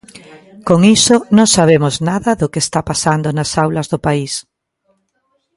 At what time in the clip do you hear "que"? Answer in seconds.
2.51-2.63